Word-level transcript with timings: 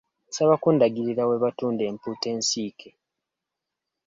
Nsaba 0.29 0.53
kundagirira 0.61 1.23
we 1.29 1.35
batunda 1.43 1.83
empuuta 1.89 2.27
ensiike. 2.35 2.89